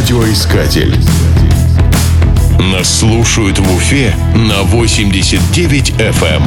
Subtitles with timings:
[0.00, 0.96] Радиоискатель.
[2.58, 6.42] Нас слушают в Уфе на 89 FM.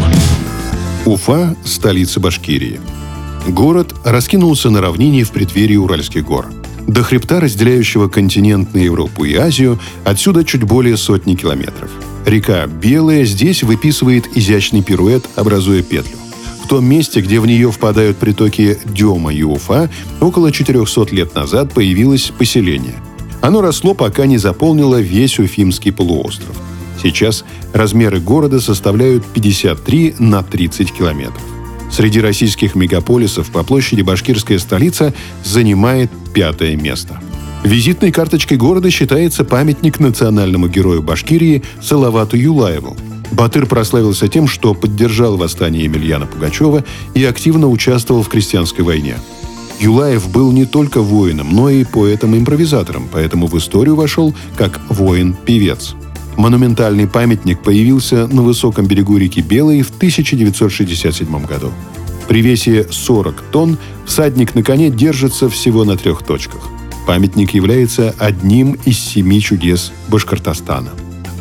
[1.06, 2.82] Уфа– столица Башкирии.
[3.48, 6.48] Город раскинулся на равнине в преддверии Уральских гор.
[6.88, 11.92] До хребта, разделяющего континент на Европу и Азию, отсюда чуть более сотни километров.
[12.26, 16.18] Река Белая здесь выписывает изящный пируэт, образуя петлю.
[16.66, 19.92] В том месте, где в нее впадают притоки Дема и Уфа,
[20.22, 22.96] около 400 лет назад появилось поселение.
[23.44, 26.56] Оно росло, пока не заполнило весь Уфимский полуостров.
[27.02, 27.44] Сейчас
[27.74, 31.44] размеры города составляют 53 на 30 километров.
[31.92, 37.20] Среди российских мегаполисов по площади башкирская столица занимает пятое место.
[37.66, 42.96] Визитной карточкой города считается памятник национальному герою Башкирии Салавату Юлаеву.
[43.34, 49.18] Батыр прославился тем, что поддержал восстание Емельяна Пугачева и активно участвовал в крестьянской войне.
[49.84, 55.96] Юлаев был не только воином, но и поэтом-импровизатором, поэтому в историю вошел как воин-певец.
[56.38, 61.74] Монументальный памятник появился на высоком берегу реки Белой в 1967 году.
[62.30, 66.70] При весе 40 тонн всадник на коне держится всего на трех точках.
[67.06, 70.92] Памятник является одним из семи чудес Башкортостана.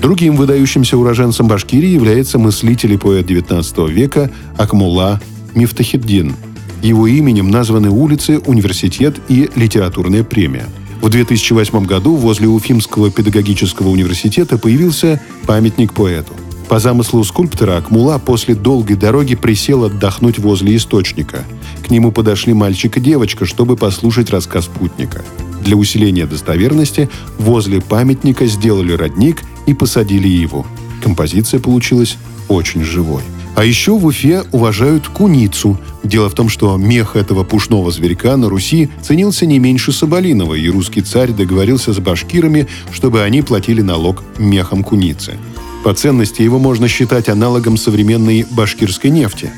[0.00, 5.20] Другим выдающимся уроженцем Башкирии является мыслитель и поэт XIX века Акмула
[5.55, 6.34] Мифтахиддин.
[6.83, 10.66] Его именем названы улицы, университет и литературная премия.
[11.00, 16.33] В 2008 году возле Уфимского педагогического университета появился памятник поэту.
[16.69, 21.44] По замыслу скульптора Акмула после долгой дороги присел отдохнуть возле источника.
[21.86, 25.22] К нему подошли мальчик и девочка, чтобы послушать рассказ путника.
[25.62, 30.66] Для усиления достоверности возле памятника сделали родник и посадили его.
[31.03, 32.16] Композиция получилась
[32.48, 33.22] очень живой.
[33.55, 35.78] А еще в Уфе уважают куницу.
[36.03, 40.69] Дело в том, что мех этого пушного зверька на Руси ценился не меньше соболиного, и
[40.69, 45.36] русский царь договорился с башкирами, чтобы они платили налог мехом куницы.
[45.84, 49.50] По ценности его можно считать аналогом современной башкирской нефти.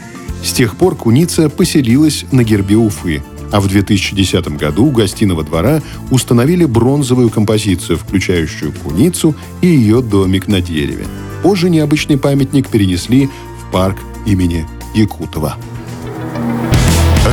[0.42, 5.80] С тех пор куница поселилась на гербе Уфы, а в 2010 году у гостиного двора
[6.10, 11.06] установили бронзовую композицию, включающую куницу и ее домик на дереве.
[11.42, 13.28] Позже необычный памятник перенесли
[13.74, 14.64] парк имени
[14.94, 15.56] Якутова.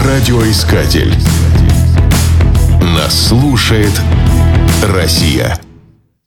[0.04, 1.14] Радиоискатель.
[2.82, 3.94] Нас слушает
[4.84, 5.60] Россия.